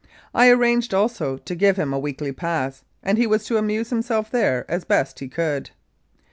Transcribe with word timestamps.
I 0.33 0.49
arranged 0.49 0.95
also 0.95 1.37
to 1.37 1.53
give 1.53 1.77
him 1.77 1.93
a 1.93 1.99
weekly 1.99 2.31
pass, 2.31 2.83
and 3.03 3.19
he 3.19 3.27
was 3.27 3.43
to 3.45 3.57
amuse 3.57 3.91
himself 3.91 4.31
there 4.31 4.65
as 4.67 4.83
best 4.83 5.19
he 5.19 5.27
could. 5.27 5.69